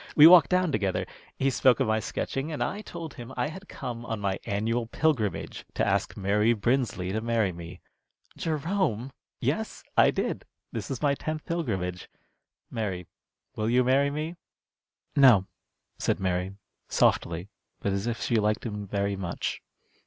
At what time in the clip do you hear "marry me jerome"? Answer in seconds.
7.21-9.11